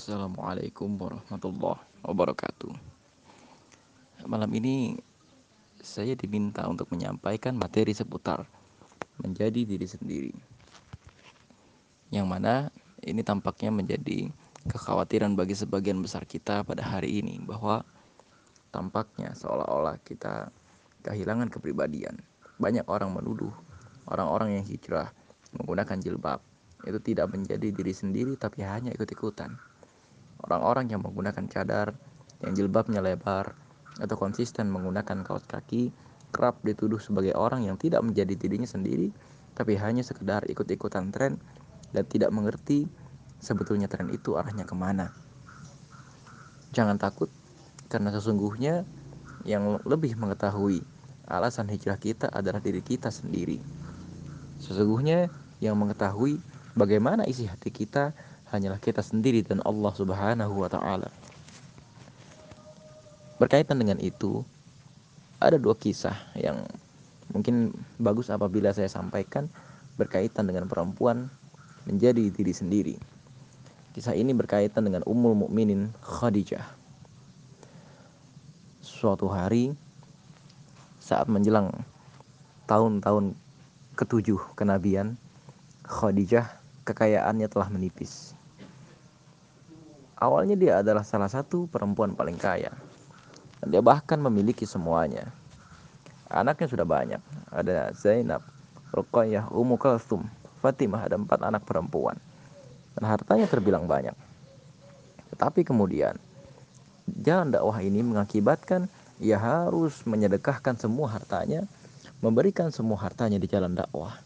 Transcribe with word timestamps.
Assalamualaikum 0.00 0.96
warahmatullahi 0.96 1.84
wabarakatuh. 2.00 2.72
Malam 4.24 4.48
ini 4.56 4.96
saya 5.76 6.16
diminta 6.16 6.64
untuk 6.64 6.88
menyampaikan 6.88 7.52
materi 7.52 7.92
seputar 7.92 8.48
menjadi 9.20 9.60
diri 9.60 9.84
sendiri. 9.84 10.32
Yang 12.08 12.26
mana 12.32 12.72
ini 13.04 13.20
tampaknya 13.20 13.68
menjadi 13.76 14.32
kekhawatiran 14.72 15.36
bagi 15.36 15.52
sebagian 15.52 16.00
besar 16.00 16.24
kita 16.24 16.64
pada 16.64 16.80
hari 16.80 17.20
ini 17.20 17.36
bahwa 17.44 17.84
tampaknya 18.72 19.36
seolah-olah 19.36 20.00
kita 20.00 20.48
kehilangan 21.04 21.52
kepribadian. 21.52 22.16
Banyak 22.56 22.88
orang 22.88 23.12
menuduh 23.12 23.52
orang-orang 24.08 24.56
yang 24.56 24.64
hijrah 24.64 25.12
menggunakan 25.52 26.00
jilbab 26.00 26.40
itu 26.88 26.96
tidak 27.04 27.36
menjadi 27.36 27.68
diri 27.68 27.92
sendiri 27.92 28.32
tapi 28.40 28.64
hanya 28.64 28.96
ikut-ikutan. 28.96 29.68
Orang-orang 30.46 30.88
yang 30.88 31.04
menggunakan 31.04 31.44
cadar, 31.48 31.96
yang 32.40 32.52
jilbabnya 32.56 33.04
lebar, 33.04 33.52
atau 34.00 34.16
konsisten 34.16 34.72
menggunakan 34.72 35.26
kaos 35.26 35.44
kaki, 35.44 35.92
kerap 36.30 36.62
dituduh 36.62 37.02
sebagai 37.02 37.36
orang 37.36 37.66
yang 37.66 37.76
tidak 37.76 38.00
menjadi 38.00 38.32
dirinya 38.38 38.68
sendiri, 38.68 39.12
tapi 39.52 39.76
hanya 39.76 40.00
sekedar 40.00 40.46
ikut-ikutan 40.48 41.10
tren 41.12 41.36
dan 41.90 42.04
tidak 42.06 42.30
mengerti 42.30 42.86
sebetulnya 43.42 43.90
tren 43.90 44.08
itu 44.14 44.38
arahnya 44.38 44.64
ke 44.64 44.72
mana. 44.72 45.10
Jangan 46.70 46.96
takut, 46.96 47.28
karena 47.90 48.14
sesungguhnya 48.14 48.86
yang 49.42 49.82
lebih 49.82 50.14
mengetahui 50.14 50.86
alasan 51.26 51.66
hijrah 51.66 51.98
kita 51.98 52.30
adalah 52.30 52.62
diri 52.62 52.80
kita 52.80 53.10
sendiri. 53.10 53.58
Sesungguhnya 54.62 55.32
yang 55.58 55.74
mengetahui 55.76 56.38
bagaimana 56.78 57.26
isi 57.26 57.48
hati 57.48 57.74
kita 57.74 58.14
hanyalah 58.50 58.82
kita 58.82 59.02
sendiri 59.02 59.46
dan 59.46 59.62
Allah 59.62 59.94
Subhanahu 59.94 60.54
wa 60.58 60.68
taala. 60.70 61.08
Berkaitan 63.40 63.80
dengan 63.80 63.96
itu, 64.02 64.44
ada 65.40 65.56
dua 65.56 65.72
kisah 65.72 66.14
yang 66.36 66.66
mungkin 67.32 67.72
bagus 67.96 68.28
apabila 68.28 68.74
saya 68.74 68.90
sampaikan 68.90 69.48
berkaitan 69.96 70.44
dengan 70.44 70.68
perempuan 70.68 71.30
menjadi 71.88 72.28
diri 72.28 72.52
sendiri. 72.52 72.96
Kisah 73.96 74.14
ini 74.14 74.36
berkaitan 74.36 74.86
dengan 74.86 75.02
Ummul 75.08 75.34
Mukminin 75.34 75.90
Khadijah. 76.04 76.62
Suatu 78.84 79.26
hari 79.32 79.72
saat 81.00 81.26
menjelang 81.26 81.72
tahun-tahun 82.68 83.34
ketujuh 83.96 84.54
kenabian, 84.54 85.16
Khadijah 85.88 86.46
kekayaannya 86.84 87.48
telah 87.50 87.66
menipis. 87.72 88.36
Awalnya 90.20 90.52
dia 90.52 90.84
adalah 90.84 91.00
salah 91.00 91.32
satu 91.32 91.64
perempuan 91.64 92.12
paling 92.12 92.36
kaya. 92.36 92.68
Dia 93.64 93.80
bahkan 93.80 94.20
memiliki 94.20 94.68
semuanya. 94.68 95.32
Anaknya 96.28 96.68
sudah 96.68 96.84
banyak. 96.84 97.20
Ada 97.48 97.96
Zainab, 97.96 98.44
Ruqayyah, 98.92 99.48
Ummu 99.48 99.80
Kalsum, 99.80 100.28
Fatimah, 100.60 101.08
ada 101.08 101.16
empat 101.16 101.40
anak 101.40 101.64
perempuan. 101.64 102.20
Dan 102.92 103.08
hartanya 103.08 103.48
terbilang 103.48 103.88
banyak. 103.88 104.12
Tetapi 105.32 105.64
kemudian, 105.64 106.20
jalan 107.08 107.48
dakwah 107.48 107.80
ini 107.80 108.04
mengakibatkan 108.04 108.92
ia 109.24 109.40
harus 109.40 110.04
menyedekahkan 110.04 110.76
semua 110.76 111.08
hartanya, 111.12 111.64
memberikan 112.20 112.68
semua 112.68 113.00
hartanya 113.00 113.40
di 113.40 113.48
jalan 113.48 113.72
dakwah. 113.72 114.20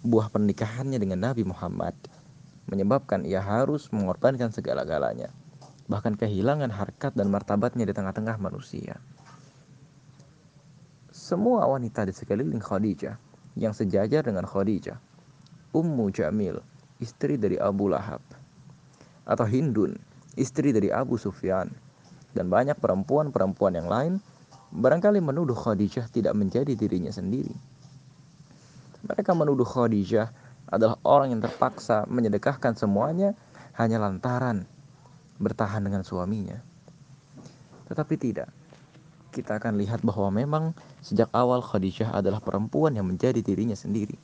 Buah 0.00 0.32
pernikahannya 0.32 0.96
dengan 0.96 1.28
Nabi 1.28 1.44
Muhammad 1.44 1.92
menyebabkan 2.68 3.24
ia 3.28 3.44
harus 3.44 3.92
mengorbankan 3.92 4.48
segala-galanya, 4.50 5.28
bahkan 5.88 6.16
kehilangan 6.16 6.72
harkat 6.72 7.12
dan 7.12 7.28
martabatnya 7.28 7.84
di 7.84 7.92
tengah-tengah 7.92 8.40
manusia. 8.40 8.96
Semua 11.12 11.64
wanita 11.68 12.04
di 12.04 12.12
sekeliling 12.12 12.60
Khadijah 12.60 13.16
yang 13.56 13.72
sejajar 13.72 14.26
dengan 14.26 14.44
Khadijah, 14.44 14.98
Ummu 15.72 16.10
Jamil, 16.12 16.60
istri 17.00 17.40
dari 17.40 17.56
Abu 17.56 17.88
Lahab, 17.88 18.20
atau 19.24 19.46
Hindun, 19.48 19.96
istri 20.36 20.74
dari 20.74 20.92
Abu 20.92 21.16
Sufyan, 21.16 21.72
dan 22.34 22.50
banyak 22.50 22.76
perempuan-perempuan 22.76 23.78
yang 23.78 23.88
lain 23.88 24.12
barangkali 24.74 25.22
menuduh 25.22 25.54
Khadijah 25.54 26.10
tidak 26.10 26.34
menjadi 26.34 26.74
dirinya 26.74 27.14
sendiri. 27.14 27.54
Mereka 29.06 29.36
menuduh 29.36 29.64
Khadijah 29.64 30.28
adalah 30.76 30.98
orang 31.06 31.34
yang 31.34 31.42
terpaksa 31.42 32.04
menyedekahkan 32.10 32.74
semuanya 32.74 33.32
hanya 33.78 33.98
lantaran 34.02 34.66
bertahan 35.38 35.82
dengan 35.82 36.06
suaminya. 36.06 36.58
Tetapi 37.90 38.14
tidak. 38.18 38.50
Kita 39.34 39.58
akan 39.58 39.74
lihat 39.82 40.06
bahwa 40.06 40.30
memang 40.30 40.64
sejak 41.02 41.26
awal 41.34 41.58
Khadijah 41.58 42.14
adalah 42.14 42.38
perempuan 42.38 42.94
yang 42.94 43.10
menjadi 43.10 43.42
dirinya 43.42 43.74
sendiri. 43.74 44.14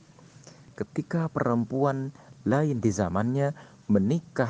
Ketika 0.71 1.27
perempuan 1.27 2.15
lain 2.47 2.79
di 2.79 2.91
zamannya 2.95 3.51
menikah 3.91 4.49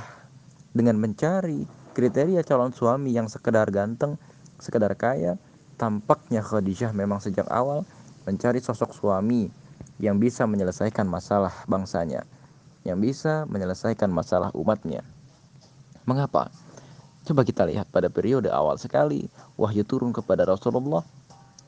dengan 0.70 1.02
mencari 1.02 1.66
kriteria 1.98 2.46
calon 2.46 2.72
suami 2.72 3.10
yang 3.10 3.26
sekedar 3.26 3.68
ganteng, 3.74 4.22
sekedar 4.62 4.94
kaya, 4.94 5.42
tampaknya 5.82 6.46
Khadijah 6.46 6.94
memang 6.94 7.20
sejak 7.20 7.50
awal 7.50 7.84
mencari 8.30 8.62
sosok 8.62 8.94
suami 8.94 9.50
yang 10.02 10.18
bisa 10.18 10.50
menyelesaikan 10.50 11.06
masalah 11.06 11.54
bangsanya, 11.70 12.26
yang 12.82 12.98
bisa 12.98 13.46
menyelesaikan 13.46 14.10
masalah 14.10 14.50
umatnya. 14.58 15.06
Mengapa? 16.10 16.50
Coba 17.22 17.46
kita 17.46 17.70
lihat 17.70 17.86
pada 17.94 18.10
periode 18.10 18.50
awal 18.50 18.82
sekali 18.82 19.30
wahyu 19.62 19.86
turun 19.86 20.10
kepada 20.10 20.42
Rasulullah. 20.50 21.06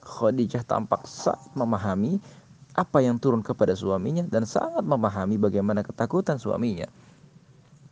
Khadijah 0.04 0.66
tampak 0.68 1.08
sangat 1.08 1.54
memahami 1.56 2.18
apa 2.74 3.06
yang 3.06 3.22
turun 3.22 3.46
kepada 3.46 3.78
suaminya 3.78 4.26
dan 4.26 4.50
sangat 4.50 4.82
memahami 4.82 5.38
bagaimana 5.38 5.86
ketakutan 5.86 6.42
suaminya. 6.42 6.90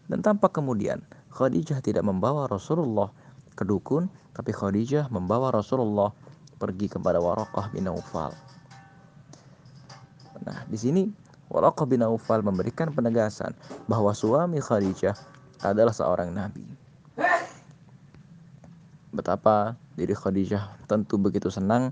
Dan 0.09 0.25
tampak 0.25 0.58
kemudian 0.58 1.06
Khadijah 1.31 1.79
tidak 1.79 2.03
membawa 2.03 2.50
Rasulullah 2.50 3.13
ke 3.53 3.63
dukun, 3.63 4.09
tapi 4.34 4.52
Khadijah 4.52 5.08
membawa 5.13 5.53
Rasulullah 5.53 6.12
pergi 6.58 6.90
kepada 6.90 7.22
Waraqah 7.22 7.72
bin 7.72 7.88
Aufal. 7.88 8.34
Nah, 10.41 10.66
di 10.66 10.78
sini 10.78 11.03
Waraqah 11.52 11.84
bin 11.84 12.02
Aufal 12.02 12.41
memberikan 12.41 12.90
penegasan 12.96 13.52
bahwa 13.85 14.16
suami 14.16 14.63
Khadijah 14.63 15.13
adalah 15.62 15.91
seorang 15.91 16.31
nabi. 16.31 16.63
Betapa 19.12 19.75
diri 20.00 20.16
Khadijah 20.16 20.88
tentu 20.88 21.19
begitu 21.19 21.52
senang 21.52 21.91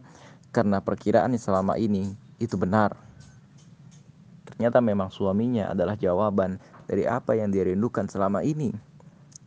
karena 0.56 0.80
perkiraan 0.80 1.36
selama 1.36 1.76
ini 1.76 2.16
itu 2.40 2.56
benar. 2.56 2.96
Ternyata 4.48 4.80
memang 4.80 5.12
suaminya 5.12 5.70
adalah 5.76 6.00
jawaban 6.00 6.58
dari 6.88 7.04
apa 7.06 7.36
yang 7.36 7.52
dia 7.52 7.68
rindukan 7.68 8.08
selama 8.08 8.42
ini, 8.42 8.72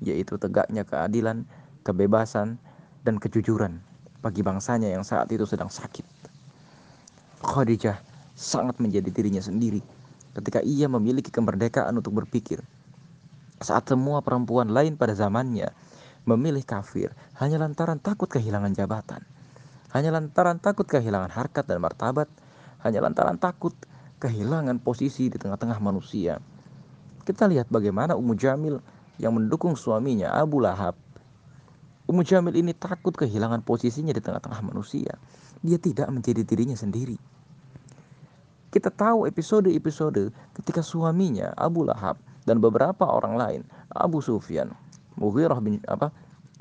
yaitu 0.04 0.36
tegaknya 0.36 0.84
keadilan, 0.84 1.48
kebebasan, 1.82 2.60
dan 3.02 3.16
kejujuran 3.18 3.80
bagi 4.22 4.44
bangsanya 4.44 4.92
yang 4.92 5.02
saat 5.02 5.32
itu 5.32 5.42
sedang 5.48 5.72
sakit. 5.72 6.04
Khadijah 7.42 8.11
sangat 8.42 8.82
menjadi 8.82 9.06
dirinya 9.14 9.38
sendiri 9.38 9.78
ketika 10.34 10.58
ia 10.66 10.90
memiliki 10.90 11.30
kemerdekaan 11.30 11.94
untuk 11.94 12.18
berpikir. 12.18 12.58
Saat 13.62 13.94
semua 13.94 14.18
perempuan 14.26 14.74
lain 14.74 14.98
pada 14.98 15.14
zamannya 15.14 15.70
memilih 16.26 16.66
kafir 16.66 17.14
hanya 17.38 17.62
lantaran 17.62 18.02
takut 18.02 18.26
kehilangan 18.26 18.74
jabatan, 18.74 19.22
hanya 19.94 20.10
lantaran 20.10 20.58
takut 20.58 20.90
kehilangan 20.90 21.30
harkat 21.30 21.70
dan 21.70 21.78
martabat, 21.78 22.26
hanya 22.82 23.06
lantaran 23.06 23.38
takut 23.38 23.76
kehilangan 24.18 24.82
posisi 24.82 25.30
di 25.30 25.38
tengah-tengah 25.38 25.78
manusia. 25.78 26.42
Kita 27.22 27.46
lihat 27.46 27.70
bagaimana 27.70 28.18
Ummu 28.18 28.34
Jamil 28.34 28.82
yang 29.22 29.38
mendukung 29.38 29.78
suaminya 29.78 30.34
Abu 30.34 30.58
Lahab. 30.58 30.98
Ummu 32.10 32.26
Jamil 32.26 32.58
ini 32.58 32.74
takut 32.74 33.14
kehilangan 33.14 33.62
posisinya 33.62 34.10
di 34.10 34.18
tengah-tengah 34.18 34.58
manusia. 34.66 35.14
Dia 35.62 35.78
tidak 35.78 36.10
menjadi 36.10 36.42
dirinya 36.42 36.74
sendiri. 36.74 37.14
Kita 38.72 38.88
tahu 38.88 39.28
episode-episode 39.28 40.32
ketika 40.56 40.80
suaminya 40.80 41.52
Abu 41.60 41.84
Lahab 41.84 42.16
dan 42.48 42.56
beberapa 42.56 43.04
orang 43.04 43.36
lain, 43.36 43.60
Abu 43.92 44.24
Sufyan, 44.24 44.72
Mughirah 45.20 45.60
bin 45.60 45.76
apa 45.84 46.08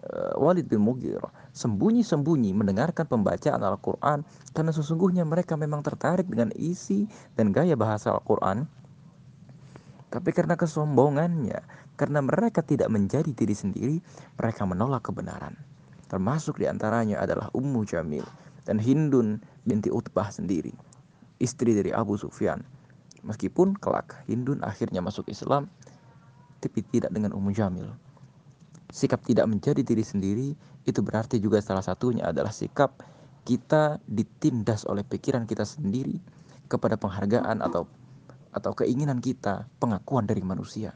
eh, 0.04 0.36
Walid 0.36 0.68
bin 0.68 0.84
Mughirah 0.84 1.32
sembunyi-sembunyi 1.56 2.52
mendengarkan 2.52 3.08
pembacaan 3.08 3.64
Al-Qur'an 3.64 4.28
karena 4.52 4.76
sesungguhnya 4.76 5.24
mereka 5.24 5.56
memang 5.56 5.88
tertarik 5.88 6.28
dengan 6.28 6.52
isi 6.60 7.08
dan 7.40 7.56
gaya 7.56 7.80
bahasa 7.80 8.12
Al-Qur'an. 8.12 8.68
Tapi 10.12 10.36
karena 10.36 10.60
kesombongannya, 10.60 11.64
karena 11.96 12.20
mereka 12.20 12.60
tidak 12.60 12.92
menjadi 12.92 13.32
diri 13.32 13.56
sendiri, 13.56 13.96
mereka 14.36 14.68
menolak 14.68 15.08
kebenaran. 15.08 15.56
Termasuk 16.12 16.60
di 16.60 16.68
antaranya 16.68 17.24
adalah 17.24 17.48
Ummu 17.56 17.88
Jamil 17.88 18.28
dan 18.68 18.84
Hindun 18.84 19.40
binti 19.64 19.88
Utbah 19.88 20.28
sendiri 20.28 20.91
istri 21.42 21.74
dari 21.74 21.90
Abu 21.90 22.16
Sufyan. 22.22 22.62
Meskipun 23.26 23.74
kelak 23.78 24.22
Hindun 24.30 24.62
akhirnya 24.62 25.02
masuk 25.02 25.26
Islam, 25.30 25.66
tapi 26.62 26.86
tidak 26.94 27.10
dengan 27.10 27.34
Ummu 27.34 27.52
Jamil. 27.52 27.90
sikap 28.92 29.24
tidak 29.24 29.48
menjadi 29.48 29.88
diri 29.88 30.04
sendiri 30.04 30.52
itu 30.84 31.00
berarti 31.00 31.40
juga 31.40 31.64
salah 31.64 31.80
satunya 31.80 32.28
adalah 32.28 32.52
sikap 32.52 33.00
kita 33.48 34.04
ditindas 34.04 34.84
oleh 34.84 35.08
pikiran 35.08 35.48
kita 35.48 35.64
sendiri 35.64 36.20
kepada 36.68 37.00
penghargaan 37.00 37.64
atau 37.64 37.88
atau 38.52 38.72
keinginan 38.76 39.24
kita 39.24 39.64
pengakuan 39.80 40.28
dari 40.28 40.44
manusia. 40.44 40.92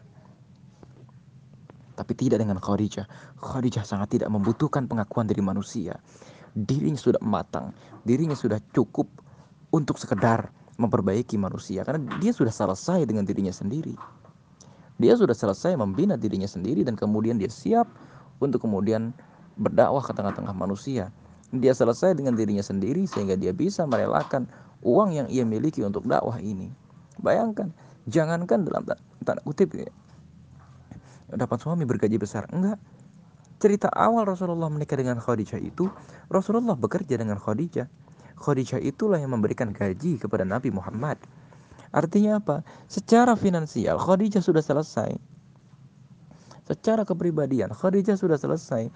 Tapi 1.96 2.12
tidak 2.20 2.44
dengan 2.44 2.60
Khadijah. 2.60 3.08
Khadijah 3.40 3.88
sangat 3.88 4.20
tidak 4.20 4.28
membutuhkan 4.28 4.92
pengakuan 4.92 5.32
dari 5.32 5.40
manusia. 5.40 5.96
Dirinya 6.52 7.00
sudah 7.00 7.24
matang, 7.24 7.72
dirinya 8.04 8.36
sudah 8.36 8.60
cukup 8.76 9.08
untuk 9.76 10.00
sekedar 10.00 10.48
memperbaiki 10.80 11.36
manusia 11.36 11.84
karena 11.84 12.08
dia 12.24 12.32
sudah 12.32 12.52
selesai 12.52 13.04
dengan 13.04 13.28
dirinya 13.28 13.52
sendiri. 13.52 14.00
Dia 14.96 15.20
sudah 15.20 15.36
selesai 15.36 15.76
membina 15.76 16.16
dirinya 16.16 16.48
sendiri 16.48 16.88
dan 16.88 16.96
kemudian 16.96 17.36
dia 17.36 17.52
siap 17.52 17.84
untuk 18.40 18.64
kemudian 18.64 19.12
berdakwah 19.60 20.00
ke 20.00 20.16
tengah-tengah 20.16 20.56
manusia. 20.56 21.12
Dia 21.52 21.76
selesai 21.76 22.16
dengan 22.16 22.40
dirinya 22.40 22.64
sendiri 22.64 23.04
sehingga 23.04 23.36
dia 23.36 23.52
bisa 23.52 23.84
merelakan 23.84 24.48
uang 24.88 25.12
yang 25.12 25.28
ia 25.28 25.44
miliki 25.44 25.84
untuk 25.84 26.08
dakwah 26.08 26.40
ini. 26.40 26.72
Bayangkan, 27.20 27.76
jangankan 28.08 28.64
dalam 28.64 28.88
tanda 29.24 29.44
kutip 29.44 29.76
ya, 29.76 29.92
dapat 31.32 31.60
suami 31.60 31.84
bergaji 31.84 32.16
besar. 32.16 32.48
Enggak. 32.52 32.80
Cerita 33.56 33.88
awal 33.96 34.28
Rasulullah 34.28 34.68
menikah 34.68 35.00
dengan 35.00 35.16
Khadijah 35.20 35.60
itu, 35.64 35.88
Rasulullah 36.28 36.76
bekerja 36.76 37.16
dengan 37.16 37.40
Khadijah. 37.40 37.88
Khadijah 38.36 38.84
itulah 38.84 39.18
yang 39.18 39.32
memberikan 39.32 39.72
gaji 39.72 40.20
kepada 40.20 40.44
Nabi 40.44 40.70
Muhammad. 40.72 41.20
Artinya 41.96 42.44
apa? 42.44 42.62
Secara 42.92 43.40
finansial 43.40 43.96
Khadijah 43.96 44.44
sudah 44.44 44.60
selesai. 44.60 45.16
Secara 46.68 47.08
kepribadian 47.08 47.72
Khadijah 47.72 48.20
sudah 48.20 48.36
selesai. 48.36 48.92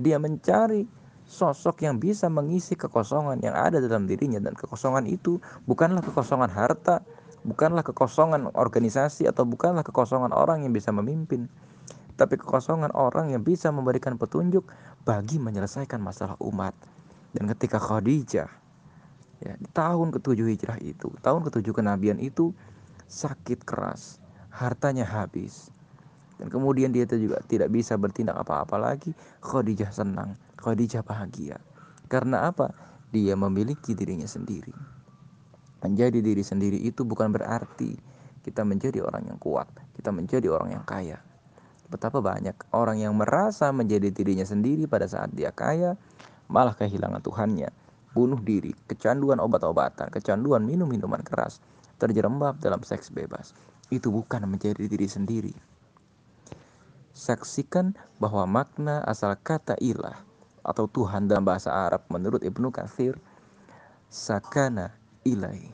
Dia 0.00 0.16
mencari 0.18 0.88
sosok 1.30 1.86
yang 1.86 2.02
bisa 2.02 2.26
mengisi 2.26 2.74
kekosongan 2.74 3.38
yang 3.46 3.54
ada 3.54 3.78
dalam 3.78 4.10
dirinya 4.10 4.42
dan 4.42 4.58
kekosongan 4.58 5.06
itu 5.06 5.38
bukanlah 5.70 6.02
kekosongan 6.02 6.50
harta, 6.50 7.06
bukanlah 7.46 7.86
kekosongan 7.86 8.50
organisasi 8.58 9.30
atau 9.30 9.46
bukanlah 9.46 9.86
kekosongan 9.86 10.34
orang 10.34 10.66
yang 10.66 10.74
bisa 10.74 10.90
memimpin, 10.90 11.46
tapi 12.18 12.34
kekosongan 12.34 12.90
orang 12.98 13.30
yang 13.30 13.46
bisa 13.46 13.70
memberikan 13.70 14.18
petunjuk 14.18 14.66
bagi 15.06 15.38
menyelesaikan 15.38 16.02
masalah 16.02 16.34
umat. 16.42 16.74
Dan 17.30 17.46
ketika 17.54 17.78
Khadijah 17.78 18.59
ya 19.40 19.56
tahun 19.72 20.12
ketujuh 20.12 20.46
hijrah 20.52 20.78
itu 20.84 21.08
tahun 21.24 21.44
ketujuh 21.48 21.72
kenabian 21.72 22.20
itu 22.20 22.52
sakit 23.10 23.66
keras 23.66 24.20
hartanya 24.52 25.06
habis. 25.06 25.70
Dan 26.40 26.48
kemudian 26.48 26.88
dia 26.88 27.04
juga 27.04 27.36
tidak 27.44 27.68
bisa 27.68 28.00
bertindak 28.00 28.32
apa-apa 28.40 28.80
lagi. 28.80 29.12
Khadijah 29.44 29.92
senang 29.92 30.40
Khadijah 30.56 31.04
bahagia. 31.04 31.60
Karena 32.08 32.48
apa? 32.48 32.72
Dia 33.12 33.36
memiliki 33.36 33.92
dirinya 33.92 34.24
sendiri. 34.24 34.72
Menjadi 35.84 36.24
diri 36.24 36.40
sendiri 36.40 36.80
itu 36.80 37.04
bukan 37.04 37.28
berarti 37.28 37.92
kita 38.40 38.64
menjadi 38.64 39.04
orang 39.04 39.28
yang 39.28 39.36
kuat 39.36 39.68
kita 40.00 40.16
menjadi 40.16 40.48
orang 40.48 40.72
yang 40.72 40.84
kaya. 40.88 41.20
Betapa 41.92 42.24
banyak 42.24 42.56
orang 42.72 43.04
yang 43.04 43.12
merasa 43.12 43.68
menjadi 43.68 44.08
dirinya 44.08 44.48
sendiri 44.48 44.88
pada 44.88 45.04
saat 45.04 45.28
dia 45.36 45.52
kaya 45.52 46.00
malah 46.48 46.72
kehilangan 46.72 47.20
Tuhannya 47.20 47.68
bunuh 48.10 48.38
diri, 48.42 48.74
kecanduan 48.90 49.38
obat-obatan, 49.38 50.10
kecanduan 50.10 50.66
minum-minuman 50.66 51.22
keras, 51.22 51.62
terjerembab 52.00 52.58
dalam 52.58 52.82
seks 52.82 53.12
bebas. 53.14 53.54
Itu 53.90 54.10
bukan 54.10 54.46
menjadi 54.46 54.86
diri 54.86 55.06
sendiri. 55.06 55.54
Saksikan 57.10 57.98
bahwa 58.22 58.46
makna 58.46 59.02
asal 59.04 59.34
kata 59.36 59.76
ilah 59.82 60.16
atau 60.62 60.86
Tuhan 60.86 61.26
dalam 61.26 61.44
bahasa 61.44 61.72
Arab 61.72 62.06
menurut 62.08 62.40
Ibnu 62.40 62.70
Katsir 62.70 63.18
sakana 64.06 64.94
ilahi. 65.26 65.70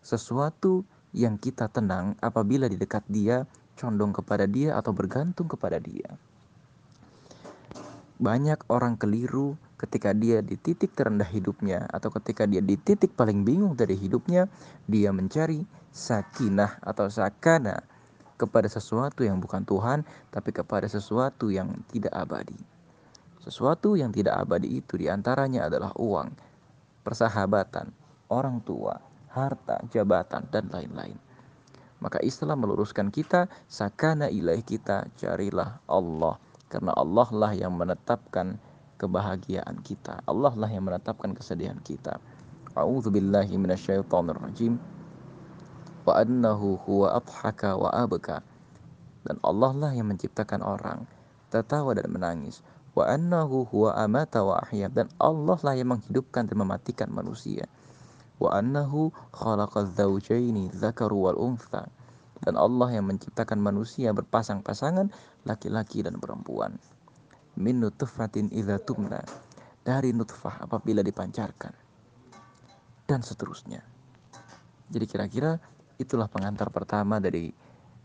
Sesuatu 0.00 0.86
yang 1.12 1.36
kita 1.36 1.68
tenang 1.68 2.14
apabila 2.22 2.70
di 2.70 2.78
dekat 2.78 3.04
dia, 3.08 3.44
condong 3.78 4.12
kepada 4.14 4.44
dia 4.44 4.76
atau 4.78 4.90
bergantung 4.94 5.46
kepada 5.46 5.78
dia. 5.78 6.18
Banyak 8.18 8.66
orang 8.66 8.98
keliru 8.98 9.54
ketika 9.78 10.10
dia 10.10 10.42
di 10.42 10.58
titik 10.58 10.90
terendah 10.98 11.30
hidupnya 11.30 11.86
atau 11.86 12.10
ketika 12.18 12.50
dia 12.50 12.58
di 12.58 12.74
titik 12.74 13.14
paling 13.14 13.46
bingung 13.46 13.78
dari 13.78 13.94
hidupnya, 13.94 14.50
dia 14.90 15.14
mencari 15.14 15.62
sakinah 15.94 16.82
atau 16.82 17.06
sakana 17.06 17.78
kepada 18.34 18.66
sesuatu 18.66 19.22
yang 19.22 19.38
bukan 19.38 19.62
Tuhan, 19.62 20.02
tapi 20.34 20.50
kepada 20.50 20.90
sesuatu 20.90 21.46
yang 21.54 21.70
tidak 21.94 22.10
abadi. 22.10 22.58
Sesuatu 23.38 23.94
yang 23.94 24.10
tidak 24.10 24.34
abadi 24.34 24.82
itu 24.82 24.98
di 24.98 25.06
antaranya 25.06 25.70
adalah 25.70 25.94
uang, 25.94 26.34
persahabatan, 27.06 27.94
orang 28.34 28.58
tua, 28.66 28.98
harta, 29.30 29.78
jabatan, 29.94 30.42
dan 30.50 30.66
lain-lain. 30.74 31.18
Maka 32.02 32.18
Islam 32.26 32.66
meluruskan 32.66 33.14
kita, 33.14 33.46
sakana 33.70 34.26
ilaih 34.26 34.66
kita, 34.66 35.06
carilah 35.14 35.78
Allah 35.86 36.38
karena 36.68 36.92
Allah 36.92 37.28
lah 37.32 37.52
yang 37.56 37.72
menetapkan 37.74 38.60
kebahagiaan 39.00 39.80
kita. 39.80 40.20
Allah 40.28 40.52
lah 40.52 40.68
yang 40.68 40.84
menetapkan 40.84 41.32
kesedihan 41.32 41.80
kita. 41.80 42.20
A'udzu 42.76 43.08
billahi 43.08 43.56
minasyaitonir 43.56 44.36
rajim. 44.36 44.76
Wa 46.04 46.20
annahu 46.20 46.76
huwa 46.84 47.16
adhaka 47.16 47.74
wa 47.74 47.88
abka. 47.88 48.44
Dan 49.24 49.40
Allah 49.40 49.72
lah 49.74 49.92
yang 49.96 50.12
menciptakan 50.12 50.60
orang 50.60 51.08
tertawa 51.48 51.96
dan 51.96 52.12
menangis. 52.12 52.60
Wa 52.92 53.08
annahu 53.08 53.64
huwa 53.72 53.96
amata 53.96 54.44
wa 54.44 54.60
ahya. 54.60 54.92
Dan 54.92 55.08
Allah 55.16 55.56
lah 55.64 55.74
yang 55.74 55.96
menghidupkan 55.96 56.46
dan 56.46 56.56
mematikan 56.60 57.08
manusia. 57.08 57.64
Wa 58.36 58.60
annahu 58.60 59.10
khalaqa 59.32 59.88
dzaujaini 59.88 60.70
dzakaru 60.70 61.16
wal 61.16 61.38
untha 61.40 61.88
dan 62.42 62.54
Allah 62.54 62.94
yang 62.94 63.10
menciptakan 63.10 63.58
manusia 63.58 64.14
berpasang-pasangan 64.14 65.10
laki-laki 65.48 66.04
dan 66.04 66.20
perempuan. 66.20 66.76
Min 67.56 67.80
nutfatin 67.80 68.52
idza 68.52 68.76
tumna 68.84 69.24
dari 69.82 70.12
nutfah 70.12 70.60
apabila 70.62 71.00
dipancarkan 71.00 71.72
dan 73.08 73.24
seterusnya. 73.24 73.80
Jadi 74.92 75.04
kira-kira 75.08 75.56
itulah 75.96 76.28
pengantar 76.28 76.68
pertama 76.68 77.16
dari 77.16 77.50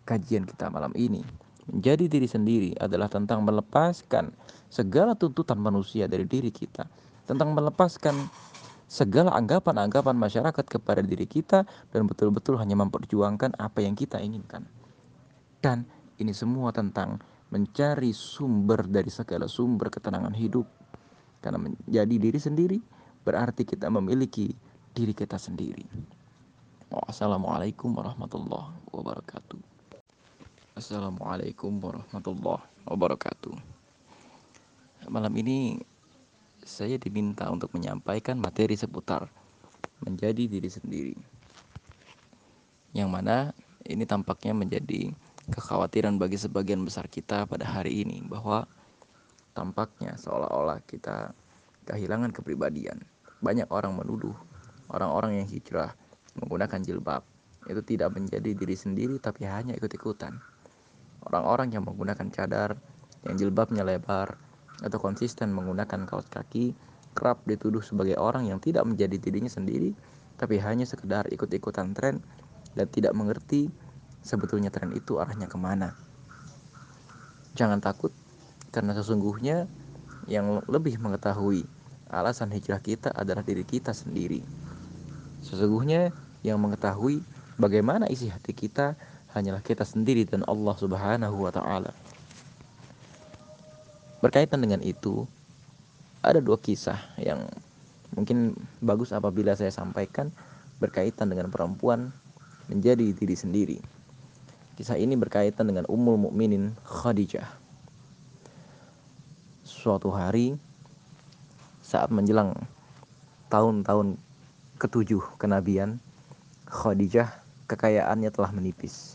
kajian 0.08 0.48
kita 0.48 0.72
malam 0.72 0.96
ini. 0.96 1.22
Menjadi 1.68 2.12
diri 2.12 2.28
sendiri 2.28 2.72
adalah 2.80 3.08
tentang 3.08 3.44
melepaskan 3.44 4.32
segala 4.68 5.16
tuntutan 5.16 5.56
manusia 5.60 6.12
dari 6.12 6.28
diri 6.28 6.52
kita, 6.52 6.84
tentang 7.24 7.56
melepaskan 7.56 8.16
segala 8.92 9.32
anggapan-anggapan 9.40 10.14
masyarakat 10.14 10.66
kepada 10.68 11.00
diri 11.00 11.24
kita 11.24 11.64
dan 11.96 12.02
betul-betul 12.04 12.60
hanya 12.60 12.76
memperjuangkan 12.76 13.56
apa 13.56 13.80
yang 13.80 13.96
kita 13.96 14.20
inginkan. 14.20 14.68
Dan 15.64 15.88
ini 16.20 16.36
semua 16.36 16.76
tentang 16.76 17.24
mencari 17.54 18.10
sumber 18.18 18.90
dari 18.90 19.14
segala 19.14 19.46
sumber 19.46 19.94
ketenangan 19.94 20.34
hidup. 20.34 20.66
Karena 21.38 21.62
menjadi 21.62 22.16
diri 22.18 22.40
sendiri 22.42 22.78
berarti 23.22 23.62
kita 23.62 23.94
memiliki 23.94 24.50
diri 24.90 25.14
kita 25.14 25.38
sendiri. 25.38 25.86
Wassalamualaikum 26.90 27.94
warahmatullahi 27.94 28.74
wabarakatuh. 28.90 29.62
Assalamualaikum 30.74 31.78
warahmatullahi 31.78 32.66
wabarakatuh. 32.90 33.54
Malam 35.14 35.34
ini 35.38 35.78
saya 36.66 36.98
diminta 36.98 37.46
untuk 37.54 37.70
menyampaikan 37.78 38.40
materi 38.42 38.74
seputar 38.74 39.30
menjadi 40.02 40.50
diri 40.50 40.70
sendiri. 40.74 41.16
Yang 42.98 43.10
mana 43.14 43.38
ini 43.86 44.08
tampaknya 44.10 44.58
menjadi 44.58 45.14
kekhawatiran 45.52 46.16
bagi 46.16 46.40
sebagian 46.40 46.88
besar 46.88 47.12
kita 47.12 47.44
pada 47.44 47.68
hari 47.68 48.08
ini 48.08 48.24
bahwa 48.24 48.64
tampaknya 49.52 50.16
seolah-olah 50.16 50.80
kita 50.88 51.36
kehilangan 51.84 52.32
kepribadian. 52.32 53.04
Banyak 53.44 53.68
orang 53.68 54.00
menuduh 54.00 54.36
orang-orang 54.88 55.44
yang 55.44 55.48
hijrah 55.48 55.92
menggunakan 56.40 56.80
jilbab 56.80 57.24
itu 57.68 57.80
tidak 57.84 58.16
menjadi 58.16 58.56
diri 58.56 58.76
sendiri 58.76 59.16
tapi 59.20 59.44
hanya 59.44 59.76
ikut-ikutan. 59.76 60.40
Orang-orang 61.28 61.72
yang 61.76 61.84
menggunakan 61.84 62.28
cadar 62.32 62.80
yang 63.24 63.36
jilbabnya 63.40 63.84
lebar 63.84 64.36
atau 64.84 65.00
konsisten 65.00 65.52
menggunakan 65.56 66.08
kaos 66.08 66.28
kaki 66.28 66.76
kerap 67.16 67.44
dituduh 67.48 67.80
sebagai 67.80 68.20
orang 68.20 68.50
yang 68.50 68.60
tidak 68.60 68.84
menjadi 68.84 69.16
dirinya 69.16 69.48
sendiri 69.48 69.96
tapi 70.36 70.60
hanya 70.60 70.84
sekedar 70.84 71.30
ikut-ikutan 71.32 71.94
tren 71.96 72.20
dan 72.74 72.90
tidak 72.90 73.14
mengerti 73.14 73.70
sebetulnya 74.24 74.72
tren 74.72 74.90
itu 74.96 75.20
arahnya 75.20 75.46
ke 75.46 75.60
mana. 75.60 75.94
Jangan 77.54 77.84
takut 77.84 78.10
karena 78.74 78.98
sesungguhnya 78.98 79.70
yang 80.26 80.64
lebih 80.66 80.98
mengetahui 80.98 81.68
alasan 82.10 82.50
hijrah 82.50 82.80
kita 82.82 83.12
adalah 83.14 83.46
diri 83.46 83.62
kita 83.68 83.92
sendiri. 83.94 84.42
Sesungguhnya 85.44 86.16
yang 86.42 86.58
mengetahui 86.58 87.22
bagaimana 87.60 88.08
isi 88.08 88.32
hati 88.32 88.56
kita 88.56 88.96
hanyalah 89.36 89.62
kita 89.62 89.84
sendiri 89.84 90.24
dan 90.24 90.42
Allah 90.48 90.76
Subhanahu 90.78 91.38
wa 91.44 91.52
taala. 91.52 91.92
Berkaitan 94.24 94.64
dengan 94.64 94.80
itu, 94.80 95.28
ada 96.24 96.40
dua 96.40 96.56
kisah 96.56 96.96
yang 97.20 97.44
mungkin 98.16 98.56
bagus 98.80 99.12
apabila 99.12 99.52
saya 99.58 99.74
sampaikan 99.74 100.32
berkaitan 100.80 101.28
dengan 101.28 101.52
perempuan 101.52 102.14
menjadi 102.72 103.12
diri 103.12 103.36
sendiri. 103.36 103.80
Kisah 104.74 104.98
ini 104.98 105.14
berkaitan 105.14 105.70
dengan 105.70 105.86
Ummul 105.86 106.18
Mukminin 106.18 106.74
Khadijah. 106.82 107.46
Suatu 109.62 110.10
hari 110.10 110.58
saat 111.86 112.10
menjelang 112.10 112.58
tahun-tahun 113.54 114.18
ketujuh 114.82 115.38
kenabian, 115.38 116.02
Khadijah 116.66 117.30
kekayaannya 117.70 118.34
telah 118.34 118.50
menipis. 118.50 119.14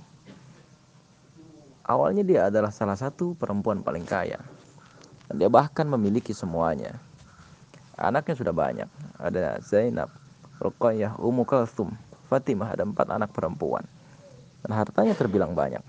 Awalnya 1.83 2.23
dia 2.23 2.41
adalah 2.47 2.71
salah 2.71 2.95
satu 2.95 3.35
perempuan 3.35 3.83
paling 3.83 4.07
kaya. 4.07 4.38
Dia 5.35 5.50
bahkan 5.50 5.91
memiliki 5.91 6.31
semuanya. 6.31 6.95
Anaknya 7.99 8.38
sudah 8.38 8.55
banyak. 8.55 8.87
Ada 9.19 9.59
Zainab, 9.59 10.15
Ruqayyah, 10.62 11.19
Ummu 11.19 11.43
Kalthum, 11.43 11.99
Fatimah, 12.31 12.79
ada 12.79 12.87
empat 12.87 13.11
anak 13.11 13.35
perempuan. 13.35 13.83
Dan 14.65 14.75
hartanya 14.75 15.15
terbilang 15.15 15.55
banyak. 15.55 15.83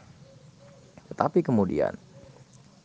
Tetapi 1.10 1.42
kemudian, 1.42 1.98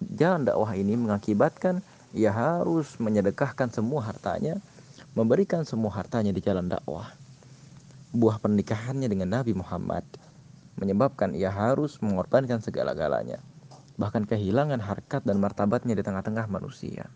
jalan 0.01 0.49
dakwah 0.49 0.73
ini 0.73 0.97
mengakibatkan 0.97 1.85
ia 2.15 2.31
harus 2.31 2.95
menyedekahkan 3.03 3.75
semua 3.75 4.07
hartanya 4.07 4.63
memberikan 5.19 5.67
semua 5.67 5.91
hartanya 5.95 6.31
di 6.31 6.43
jalan 6.43 6.71
dakwah. 6.71 7.11
Buah 8.15 8.39
pernikahannya 8.39 9.11
dengan 9.11 9.35
Nabi 9.35 9.55
Muhammad 9.55 10.07
menyebabkan 10.79 11.35
ia 11.35 11.51
harus 11.51 11.99
mengorbankan 12.03 12.63
segala-galanya, 12.63 13.39
bahkan 13.99 14.27
kehilangan 14.27 14.83
harkat 14.83 15.23
dan 15.23 15.39
martabatnya 15.39 15.95
di 15.95 16.03
tengah-tengah 16.03 16.47
manusia. 16.51 17.07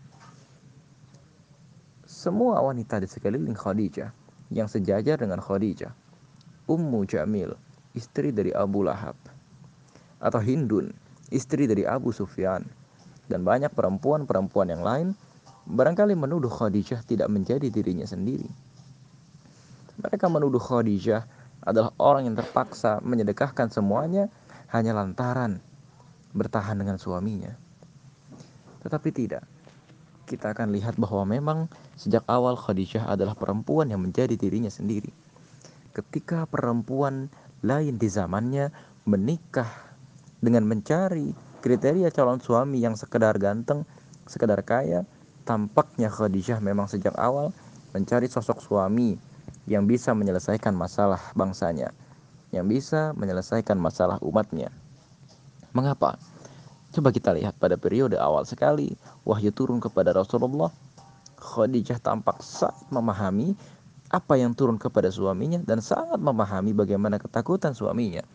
Semua 2.07 2.59
wanita 2.59 2.99
di 2.99 3.07
sekeliling 3.07 3.55
Khadijah 3.55 4.11
yang 4.51 4.67
sejajar 4.67 5.19
dengan 5.19 5.39
Khadijah, 5.39 5.91
Ummu 6.67 7.07
Jamil, 7.07 7.55
istri 7.93 8.29
dari 8.33 8.53
Abu 8.53 8.85
Lahab, 8.85 9.15
atau 10.19 10.41
Hindun, 10.41 10.91
istri 11.33 11.65
dari 11.65 11.87
Abu 11.87 12.11
Sufyan, 12.11 12.65
dan 13.29 13.45
banyak 13.45 13.71
perempuan-perempuan 13.71 14.73
yang 14.73 14.81
lain 14.81 15.07
barangkali 15.69 16.17
menuduh 16.17 16.49
Khadijah 16.49 17.05
tidak 17.05 17.29
menjadi 17.29 17.69
dirinya 17.69 18.05
sendiri. 18.09 18.49
Mereka 20.01 20.25
menuduh 20.31 20.57
Khadijah 20.57 21.27
adalah 21.61 21.93
orang 22.01 22.31
yang 22.31 22.35
terpaksa 22.39 23.03
menyedekahkan 23.05 23.69
semuanya 23.69 24.31
hanya 24.73 24.97
lantaran 24.97 25.61
bertahan 26.33 26.77
dengan 26.77 26.97
suaminya. 26.97 27.53
Tetapi 28.81 29.09
tidak. 29.11 29.43
Kita 30.29 30.53
akan 30.53 30.69
lihat 30.69 30.93
bahwa 31.01 31.25
memang 31.25 31.59
sejak 31.97 32.21
awal 32.29 32.53
Khadijah 32.53 33.09
adalah 33.09 33.33
perempuan 33.33 33.89
yang 33.89 34.01
menjadi 34.01 34.37
dirinya 34.37 34.69
sendiri. 34.69 35.09
Ketika 35.89 36.45
perempuan 36.45 37.33
lain 37.63 37.95
di 37.99 38.07
zamannya 38.07 38.71
menikah 39.07 39.67
dengan 40.39 40.63
mencari 40.67 41.31
kriteria 41.59 42.11
calon 42.11 42.39
suami 42.39 42.79
yang 42.79 42.95
sekedar 42.95 43.35
ganteng, 43.35 43.83
sekedar 44.23 44.63
kaya, 44.63 45.03
Tampaknya 45.49 46.13
Khadijah 46.13 46.61
memang 46.61 46.85
sejak 46.85 47.17
awal 47.17 47.49
mencari 47.89 48.29
sosok 48.29 48.61
suami 48.61 49.17
yang 49.65 49.89
bisa 49.89 50.13
menyelesaikan 50.13 50.77
masalah 50.77 51.17
bangsanya, 51.33 51.89
yang 52.53 52.69
bisa 52.69 53.17
menyelesaikan 53.17 53.73
masalah 53.73 54.21
umatnya. 54.21 54.69
Mengapa? 55.73 56.21
Coba 56.93 57.09
kita 57.09 57.33
lihat 57.33 57.57
pada 57.57 57.81
periode 57.81 58.13
awal 58.21 58.45
sekali 58.45 58.93
wahyu 59.25 59.49
turun 59.49 59.81
kepada 59.81 60.13
Rasulullah. 60.13 60.69
Khadijah 61.41 61.97
tampak 61.97 62.45
sangat 62.45 62.85
memahami 62.93 63.57
apa 64.09 64.33
yang 64.41 64.57
turun 64.57 64.81
kepada 64.81 65.13
suaminya 65.13 65.61
dan 65.61 65.85
sangat 65.85 66.17
memahami 66.17 66.73
bagaimana 66.73 67.21
ketakutan 67.21 67.77
suaminya. 67.77 68.25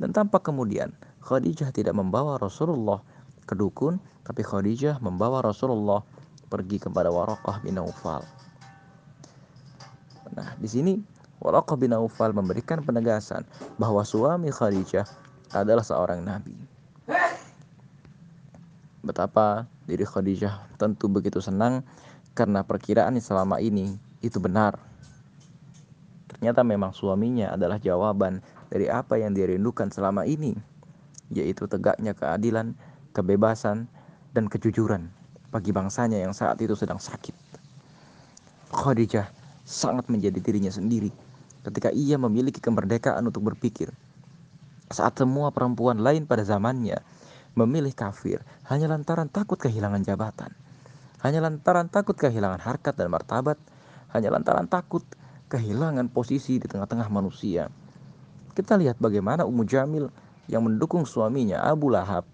Dan 0.00 0.16
tampak 0.16 0.48
kemudian 0.48 0.90
Khadijah 1.22 1.70
tidak 1.70 1.94
membawa 1.94 2.40
Rasulullah 2.40 3.04
ke 3.44 3.52
dukun, 3.52 4.00
tapi 4.24 4.40
Khadijah 4.40 4.98
membawa 5.04 5.44
Rasulullah 5.44 6.00
pergi 6.48 6.80
kepada 6.80 7.12
Waraqah 7.12 7.60
bin 7.62 7.76
Naufal. 7.78 8.24
Nah, 10.32 10.56
di 10.56 10.68
sini 10.68 10.96
Waraqah 11.44 11.76
bin 11.76 11.92
Naufal 11.92 12.32
memberikan 12.32 12.80
penegasan 12.80 13.44
bahwa 13.76 14.00
suami 14.02 14.48
Khadijah 14.48 15.04
adalah 15.52 15.84
seorang 15.84 16.24
nabi. 16.24 16.56
Betapa 19.04 19.68
diri 19.84 20.08
Khadijah 20.08 20.80
tentu 20.80 21.12
begitu 21.12 21.42
senang 21.44 21.84
karena 22.32 22.64
perkiraan 22.64 23.18
selama 23.20 23.60
ini 23.60 23.98
itu 24.24 24.38
benar. 24.38 24.78
Ternyata 26.30 26.64
memang 26.64 26.94
suaminya 26.96 27.52
adalah 27.54 27.76
jawaban 27.76 28.40
dari 28.72 28.88
apa 28.88 29.20
yang 29.20 29.36
dia 29.36 29.50
rindukan 29.50 29.92
selama 29.92 30.24
ini, 30.24 30.56
yaitu 31.30 31.68
tegaknya 31.68 32.16
keadilan 32.16 32.74
kebebasan, 33.12 33.86
dan 34.32 34.48
kejujuran 34.48 35.12
bagi 35.52 35.70
bangsanya 35.70 36.16
yang 36.24 36.32
saat 36.32 36.56
itu 36.64 36.72
sedang 36.72 36.96
sakit. 36.96 37.36
Khadijah 38.72 39.28
sangat 39.68 40.08
menjadi 40.08 40.40
dirinya 40.40 40.72
sendiri 40.72 41.12
ketika 41.62 41.92
ia 41.92 42.16
memiliki 42.16 42.58
kemerdekaan 42.58 43.28
untuk 43.28 43.52
berpikir. 43.52 43.92
Saat 44.88 45.20
semua 45.20 45.52
perempuan 45.52 46.00
lain 46.00 46.24
pada 46.24 46.40
zamannya 46.44 47.00
memilih 47.52 47.92
kafir 47.92 48.40
hanya 48.72 48.88
lantaran 48.88 49.28
takut 49.28 49.60
kehilangan 49.60 50.00
jabatan, 50.00 50.56
hanya 51.20 51.44
lantaran 51.44 51.92
takut 51.92 52.16
kehilangan 52.16 52.64
harkat 52.64 52.96
dan 52.96 53.12
martabat, 53.12 53.60
hanya 54.12 54.32
lantaran 54.32 54.68
takut 54.68 55.02
kehilangan 55.48 56.08
posisi 56.12 56.56
di 56.56 56.66
tengah-tengah 56.68 57.08
manusia. 57.12 57.68
Kita 58.52 58.76
lihat 58.76 59.00
bagaimana 59.00 59.48
Ummu 59.48 59.64
Jamil 59.64 60.12
yang 60.48 60.64
mendukung 60.68 61.08
suaminya 61.08 61.64
Abu 61.64 61.88
Lahab 61.88 62.28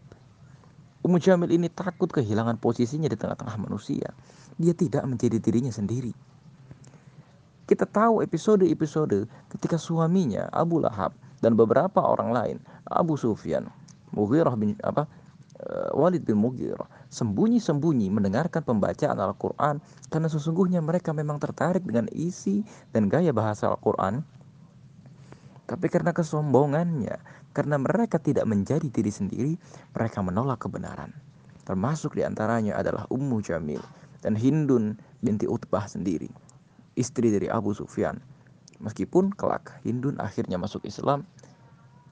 Ummu 0.99 1.23
Jamil 1.23 1.55
ini 1.55 1.71
takut 1.71 2.11
kehilangan 2.11 2.59
posisinya 2.59 3.07
di 3.07 3.15
tengah-tengah 3.15 3.55
manusia. 3.57 4.11
Dia 4.59 4.75
tidak 4.75 5.07
menjadi 5.07 5.39
dirinya 5.39 5.71
sendiri. 5.71 6.11
Kita 7.71 7.87
tahu 7.87 8.21
episode-episode 8.27 9.31
ketika 9.55 9.79
suaminya 9.79 10.51
Abu 10.51 10.83
Lahab 10.83 11.15
dan 11.39 11.55
beberapa 11.55 12.03
orang 12.03 12.35
lain, 12.35 12.57
Abu 12.91 13.15
Sufyan, 13.15 13.71
Mughirah 14.11 14.59
bin 14.59 14.75
apa 14.83 15.07
eh, 15.63 15.89
Walid 15.95 16.27
bin 16.27 16.43
Mughirah 16.43 16.89
sembunyi-sembunyi 17.09 18.13
mendengarkan 18.13 18.61
pembacaan 18.61 19.17
Al-Qur'an 19.17 19.81
karena 20.13 20.29
sesungguhnya 20.29 20.85
mereka 20.85 21.17
memang 21.17 21.41
tertarik 21.41 21.85
dengan 21.85 22.09
isi 22.13 22.61
dan 22.93 23.09
gaya 23.09 23.33
bahasa 23.33 23.73
Al-Qur'an. 23.73 24.21
Tapi 25.69 25.87
karena 25.93 26.17
kesombongannya, 26.17 27.21
karena 27.53 27.77
mereka 27.77 28.17
tidak 28.17 28.49
menjadi 28.49 28.89
diri 28.89 29.13
sendiri, 29.13 29.53
mereka 29.93 30.25
menolak 30.25 30.65
kebenaran. 30.65 31.13
Termasuk 31.69 32.17
di 32.17 32.25
antaranya 32.25 32.81
adalah 32.81 33.05
Ummu 33.13 33.45
Jamil 33.45 33.85
dan 34.25 34.33
Hindun 34.33 34.97
binti 35.21 35.45
Utbah 35.45 35.85
sendiri, 35.85 36.33
istri 36.97 37.29
dari 37.29 37.53
Abu 37.53 37.77
Sufyan. 37.77 38.17
Meskipun 38.81 39.37
kelak 39.37 39.77
Hindun 39.85 40.17
akhirnya 40.17 40.57
masuk 40.57 40.89
Islam, 40.89 41.29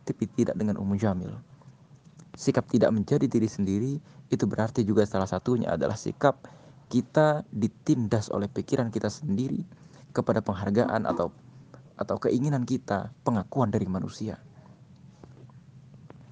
tapi 0.04 0.28
tidak 0.36 0.60
dengan 0.60 0.76
Ummu 0.76 1.00
Jamil. 1.00 1.32
Sikap 2.36 2.68
tidak 2.68 2.92
menjadi 2.92 3.24
diri 3.24 3.48
sendiri 3.48 3.92
itu 4.28 4.44
berarti 4.44 4.84
juga 4.84 5.08
salah 5.08 5.26
satunya 5.26 5.72
adalah 5.72 5.96
sikap 5.96 6.44
kita 6.92 7.42
ditindas 7.50 8.28
oleh 8.30 8.46
pikiran 8.46 8.92
kita 8.92 9.08
sendiri 9.08 9.64
kepada 10.12 10.44
penghargaan 10.44 11.08
atau 11.08 11.32
atau 11.96 12.16
keinginan 12.20 12.68
kita 12.68 13.08
pengakuan 13.24 13.72
dari 13.72 13.88
manusia. 13.88 14.36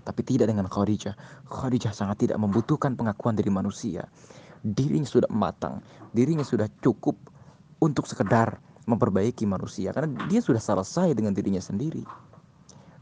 Tapi 0.05 0.21
tidak 0.21 0.53
dengan 0.53 0.69
Khadijah. 0.69 1.17
Khadijah 1.49 1.97
sangat 1.97 2.29
tidak 2.29 2.37
membutuhkan 2.37 2.93
pengakuan 2.93 3.33
dari 3.33 3.49
manusia. 3.49 4.05
Dirinya 4.61 5.09
sudah 5.09 5.33
matang, 5.33 5.81
dirinya 6.13 6.45
sudah 6.45 6.69
cukup 6.85 7.17
untuk 7.81 8.05
sekedar 8.05 8.61
memperbaiki 8.85 9.49
manusia 9.49 9.97
karena 9.97 10.13
dia 10.29 10.45
sudah 10.45 10.61
selesai 10.61 11.17
dengan 11.17 11.33
dirinya 11.33 11.61
sendiri. 11.61 12.05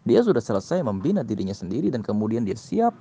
Dia 0.03 0.21
sudah 0.27 0.43
selesai 0.43 0.83
membina 0.83 1.23
dirinya 1.23 1.55
sendiri 1.55 1.91
dan 1.91 2.03
kemudian 2.03 2.43
dia 2.43 2.59
siap 2.59 2.95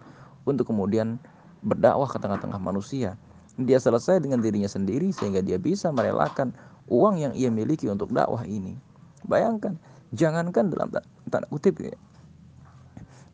untuk 0.45 0.69
kemudian 0.69 1.17
berdakwah 1.65 2.09
ke 2.09 2.17
tengah-tengah 2.21 2.61
manusia. 2.61 3.17
Dia 3.57 3.81
selesai 3.81 4.21
dengan 4.21 4.41
dirinya 4.41 4.69
sendiri 4.69 5.09
sehingga 5.09 5.41
dia 5.41 5.57
bisa 5.57 5.89
merelakan 5.89 6.53
uang 6.89 7.15
yang 7.17 7.33
ia 7.33 7.49
miliki 7.49 7.89
untuk 7.89 8.13
dakwah 8.13 8.45
ini. 8.45 8.77
Bayangkan, 9.25 9.77
jangankan 10.13 10.73
dalam 10.73 10.89
tanda 11.29 11.47
kutip 11.49 11.77
ya, 11.81 11.93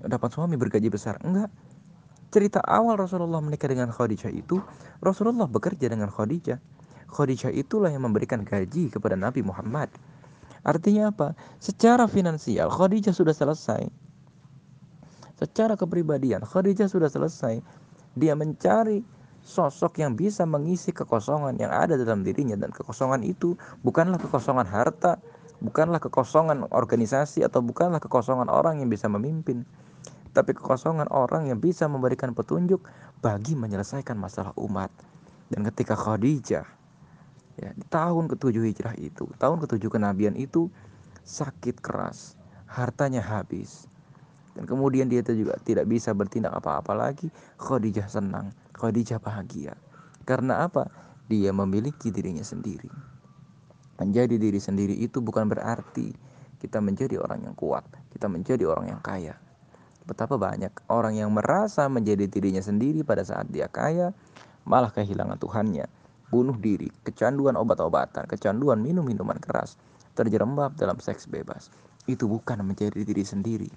dapat 0.03 0.29
suami 0.31 0.59
bergaji 0.59 0.91
besar. 0.91 1.17
Enggak. 1.23 1.51
Cerita 2.27 2.59
awal 2.59 2.99
Rasulullah 2.99 3.39
menikah 3.39 3.71
dengan 3.71 3.87
Khadijah 3.87 4.29
itu, 4.35 4.59
Rasulullah 4.99 5.47
bekerja 5.47 5.87
dengan 5.87 6.11
Khadijah. 6.11 6.59
Khadijah 7.07 7.55
itulah 7.55 7.87
yang 7.87 8.03
memberikan 8.03 8.43
gaji 8.43 8.91
kepada 8.91 9.15
Nabi 9.15 9.47
Muhammad. 9.47 9.87
Artinya 10.65 11.13
apa? 11.13 11.37
Secara 11.61 12.07
finansial 12.09 12.71
Khadijah 12.71 13.13
sudah 13.13 13.33
selesai. 13.33 13.85
Secara 15.37 15.77
kepribadian 15.77 16.41
Khadijah 16.41 16.89
sudah 16.89 17.09
selesai. 17.11 17.61
Dia 18.17 18.33
mencari 18.33 19.05
sosok 19.47 20.03
yang 20.03 20.19
bisa 20.19 20.43
mengisi 20.43 20.91
kekosongan 20.91 21.55
yang 21.55 21.71
ada 21.71 21.95
dalam 21.95 22.25
dirinya 22.27 22.59
dan 22.59 22.73
kekosongan 22.75 23.23
itu 23.23 23.55
bukanlah 23.79 24.19
kekosongan 24.19 24.67
harta, 24.67 25.15
bukanlah 25.63 26.03
kekosongan 26.03 26.67
organisasi 26.75 27.47
atau 27.47 27.63
bukanlah 27.63 28.03
kekosongan 28.03 28.51
orang 28.51 28.83
yang 28.83 28.91
bisa 28.91 29.07
memimpin, 29.07 29.63
tapi 30.35 30.51
kekosongan 30.51 31.07
orang 31.09 31.47
yang 31.47 31.63
bisa 31.63 31.87
memberikan 31.87 32.35
petunjuk 32.35 32.83
bagi 33.23 33.55
menyelesaikan 33.55 34.19
masalah 34.19 34.51
umat. 34.59 34.91
Dan 35.47 35.63
ketika 35.63 35.95
Khadijah 35.95 36.76
ya 37.57 37.73
di 37.73 37.85
tahun 37.89 38.29
ketujuh 38.29 38.63
hijrah 38.71 38.95
itu, 39.01 39.25
tahun 39.41 39.57
ketujuh 39.65 39.89
kenabian 39.89 40.37
itu 40.37 40.69
sakit 41.25 41.83
keras, 41.83 42.37
hartanya 42.69 43.19
habis. 43.19 43.89
Dan 44.57 44.65
kemudian 44.65 45.05
dia 45.05 45.21
juga 45.21 45.53
tidak 45.61 45.85
bisa 45.85 46.17
bertindak 46.17 46.49
apa-apa 46.57 46.97
lagi. 46.97 47.29
Khadijah 47.61 48.09
senang 48.09 48.49
Khadijah 48.77 49.17
bahagia. 49.17 49.73
Karena 50.25 50.65
apa? 50.65 50.89
Dia 51.29 51.49
memiliki 51.53 52.13
dirinya 52.13 52.45
sendiri. 52.45 52.89
Menjadi 53.97 54.37
diri 54.37 54.61
sendiri 54.61 54.93
itu 54.97 55.17
bukan 55.17 55.49
berarti 55.49 56.13
kita 56.61 56.77
menjadi 56.77 57.17
orang 57.17 57.49
yang 57.49 57.55
kuat, 57.57 57.85
kita 58.13 58.29
menjadi 58.29 58.65
orang 58.69 58.93
yang 58.93 59.01
kaya. 59.01 59.37
Betapa 60.05 60.37
banyak 60.37 60.71
orang 60.87 61.17
yang 61.19 61.33
merasa 61.33 61.89
menjadi 61.89 62.29
dirinya 62.29 62.61
sendiri 62.61 63.01
pada 63.01 63.25
saat 63.25 63.49
dia 63.49 63.67
kaya, 63.67 64.13
malah 64.63 64.93
kehilangan 64.93 65.41
Tuhannya, 65.41 65.85
bunuh 66.27 66.55
diri, 66.59 66.91
kecanduan 67.07 67.55
obat-obatan, 67.55 68.27
kecanduan 68.27 68.79
minum 68.83 69.03
minuman 69.03 69.39
keras, 69.39 69.79
terjerembab 70.17 70.75
dalam 70.75 70.99
seks 70.99 71.27
bebas. 71.29 71.71
Itu 72.07 72.27
bukan 72.27 72.63
menjadi 72.63 73.03
diri 73.03 73.23
sendiri. 73.23 73.71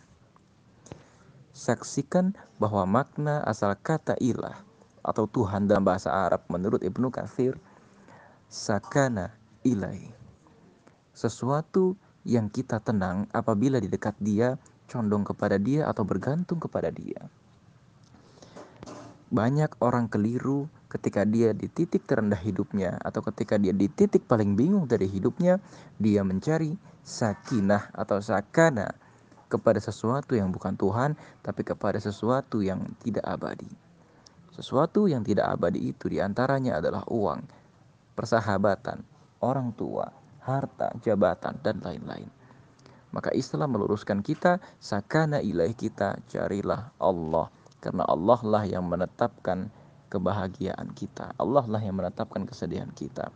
Saksikan 1.50 2.34
bahwa 2.62 2.86
makna 2.86 3.42
asal 3.42 3.74
kata 3.74 4.14
ilah 4.22 4.70
atau 5.04 5.24
Tuhan 5.26 5.66
dalam 5.66 5.84
bahasa 5.84 6.12
Arab 6.12 6.44
menurut 6.52 6.84
Ibnu 6.84 7.08
Katsir 7.08 7.56
sakana 8.46 9.32
ilai 9.64 10.12
sesuatu 11.16 11.96
yang 12.24 12.52
kita 12.52 12.80
tenang 12.84 13.24
apabila 13.32 13.80
di 13.80 13.88
dekat 13.88 14.16
dia 14.20 14.60
condong 14.90 15.24
kepada 15.24 15.56
dia 15.56 15.88
atau 15.88 16.04
bergantung 16.04 16.60
kepada 16.60 16.92
dia 16.92 17.28
banyak 19.32 19.72
orang 19.80 20.10
keliru 20.10 20.68
ketika 20.90 21.22
dia 21.22 21.54
di 21.54 21.70
titik 21.70 22.02
terendah 22.04 22.38
hidupnya 22.42 22.98
atau 23.00 23.22
ketika 23.30 23.54
dia 23.56 23.70
di 23.70 23.86
titik 23.86 24.26
paling 24.26 24.58
bingung 24.58 24.90
dari 24.90 25.06
hidupnya 25.06 25.62
dia 26.02 26.26
mencari 26.26 26.74
sakinah 27.06 27.94
atau 27.94 28.18
sakana 28.18 28.90
kepada 29.46 29.78
sesuatu 29.78 30.34
yang 30.34 30.50
bukan 30.50 30.74
Tuhan 30.74 31.14
tapi 31.46 31.62
kepada 31.62 32.02
sesuatu 32.02 32.58
yang 32.58 32.82
tidak 33.02 33.22
abadi. 33.22 33.70
Sesuatu 34.50 35.06
yang 35.06 35.22
tidak 35.22 35.46
abadi 35.46 35.94
itu 35.94 36.10
di 36.10 36.18
antaranya 36.18 36.82
adalah 36.82 37.06
uang, 37.06 37.46
persahabatan, 38.18 39.00
orang 39.40 39.70
tua, 39.78 40.10
harta, 40.42 40.90
jabatan, 41.00 41.56
dan 41.62 41.78
lain-lain. 41.80 42.28
Maka 43.10 43.34
Islam 43.34 43.74
meluruskan 43.74 44.22
kita, 44.22 44.62
sakana 44.78 45.42
ilaih 45.42 45.74
kita, 45.74 46.18
carilah 46.30 46.94
Allah. 47.02 47.50
Karena 47.80 48.06
Allah 48.06 48.40
lah 48.44 48.62
yang 48.68 48.86
menetapkan 48.86 49.72
kebahagiaan 50.10 50.90
kita. 50.92 51.32
Allah 51.38 51.64
lah 51.70 51.80
yang 51.80 51.96
menetapkan 52.02 52.44
kesedihan 52.44 52.90
kita. 52.90 53.30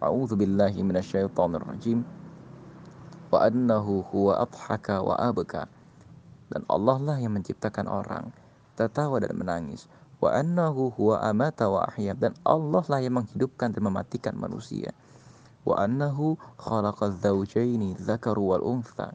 A'udzu 0.00 0.34
billahi 0.40 0.80
minasyaitonir 0.80 1.62
rajim. 1.62 2.00
Wa 3.28 3.44
annahu 3.46 4.02
huwa 4.08 4.40
adhaka 4.40 5.04
wa 5.04 5.14
abka. 5.20 5.68
Dan 6.48 6.64
Allah 6.72 6.98
lah 6.98 7.16
yang 7.20 7.36
menciptakan 7.36 7.86
orang 7.86 8.32
tertawa 8.74 9.22
dan 9.22 9.38
menangis 9.38 9.86
wa 10.18 10.34
annahu 10.34 10.90
huwa 10.98 11.22
amata 11.22 11.70
wa 11.70 11.86
ahya 11.86 12.14
dan 12.18 12.34
Allah 12.42 12.82
lah 12.90 13.00
yang 13.02 13.22
menghidupkan 13.22 13.70
dan 13.70 13.82
mematikan 13.86 14.34
manusia 14.34 14.90
wa 15.62 15.78
annahu 15.78 16.40
khalaqa 16.58 17.14
dzaujaini 17.14 17.94
dzakaru 18.00 18.42
wal 18.42 18.64
untha 18.64 19.14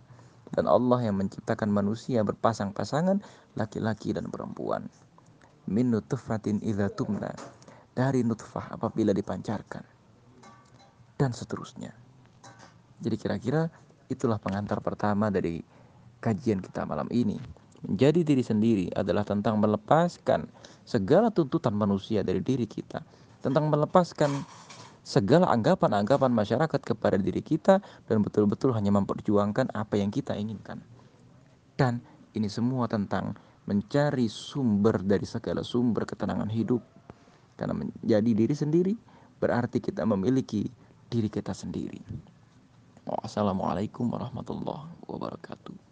dan 0.55 0.65
Allah 0.65 1.05
yang 1.05 1.19
menciptakan 1.19 1.69
manusia 1.69 2.25
berpasang-pasangan 2.25 3.21
laki-laki 3.53 4.15
dan 4.15 4.31
perempuan 4.31 4.89
min 5.69 5.93
nutfatin 5.93 6.57
idza 6.65 6.89
tumna. 6.89 7.29
Dari 7.93 8.25
nutfah 8.25 8.73
apabila 8.73 9.13
dipancarkan. 9.13 9.85
Dan 11.19 11.29
seterusnya. 11.35 11.93
Jadi 12.99 13.15
kira-kira 13.15 13.69
itulah 14.09 14.41
pengantar 14.41 14.81
pertama 14.81 15.29
dari 15.29 15.61
kajian 16.19 16.59
kita 16.59 16.83
malam 16.89 17.07
ini. 17.13 17.37
Menjadi 17.85 18.27
diri 18.27 18.43
sendiri 18.43 18.85
adalah 18.91 19.23
tentang 19.23 19.55
melepaskan 19.55 20.49
segala 20.83 21.31
tuntutan 21.31 21.71
manusia 21.71 22.25
dari 22.25 22.43
diri 22.43 22.67
kita, 22.67 22.99
tentang 23.39 23.71
melepaskan 23.71 24.43
segala 25.05 25.47
anggapan-anggapan 25.55 26.29
masyarakat 26.29 26.81
kepada 26.83 27.15
diri 27.15 27.39
kita 27.39 27.79
dan 27.79 28.17
betul-betul 28.19 28.75
hanya 28.75 28.91
memperjuangkan 28.91 29.71
apa 29.71 29.95
yang 29.95 30.11
kita 30.11 30.35
inginkan. 30.35 30.83
Dan 31.79 32.03
ini 32.35 32.51
semua 32.51 32.91
tentang 32.91 33.33
mencari 33.69 34.25
sumber 34.25 35.05
dari 35.05 35.29
segala 35.29 35.61
sumber 35.61 36.09
ketenangan 36.09 36.49
hidup. 36.49 36.81
Karena 37.53 37.77
menjadi 37.77 38.31
diri 38.33 38.55
sendiri 38.57 38.93
berarti 39.37 39.77
kita 39.77 40.09
memiliki 40.09 40.65
diri 41.05 41.29
kita 41.29 41.53
sendiri. 41.53 42.01
Wassalamualaikum 43.05 44.09
warahmatullahi 44.09 44.89
wabarakatuh. 45.05 45.88